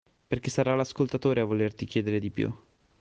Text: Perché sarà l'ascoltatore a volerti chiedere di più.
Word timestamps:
Perché 0.27 0.49
sarà 0.49 0.73
l'ascoltatore 0.75 1.41
a 1.41 1.45
volerti 1.45 1.85
chiedere 1.85 2.19
di 2.19 2.31
più. 2.31 2.51